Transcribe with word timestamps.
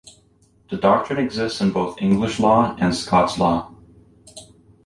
The 0.71 0.77
doctrine 0.77 1.23
exists 1.23 1.61
in 1.61 1.69
both 1.69 2.01
English 2.01 2.39
law 2.39 2.75
and 2.79 2.95
Scots 2.95 3.37
law. 3.37 3.71